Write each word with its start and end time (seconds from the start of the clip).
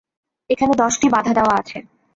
এখানে 0.49 0.73
দশটি 0.81 1.07
বাধা 1.09 1.31
দেওয়া 1.37 1.53
আছে। 1.61 1.77